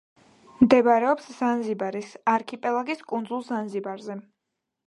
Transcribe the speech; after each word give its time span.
მდებარეობს 0.61 1.27
ზანზიბარის 1.41 2.09
არქიპელაგის 2.35 3.07
კუნძულ 3.13 3.47
ზანზიბარზე. 3.51 4.21